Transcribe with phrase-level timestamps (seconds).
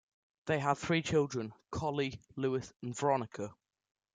[0.47, 3.53] They had three children: Colley, Lewis and Veronica.